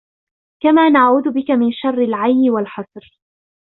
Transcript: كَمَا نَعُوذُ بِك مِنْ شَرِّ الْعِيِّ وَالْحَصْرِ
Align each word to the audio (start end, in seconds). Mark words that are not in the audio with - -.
كَمَا 0.63 0.89
نَعُوذُ 0.89 1.31
بِك 1.33 1.51
مِنْ 1.51 1.71
شَرِّ 1.71 2.03
الْعِيِّ 2.03 2.49
وَالْحَصْرِ 2.49 3.19